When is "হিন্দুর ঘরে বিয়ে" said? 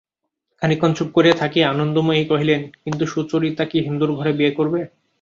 3.87-4.53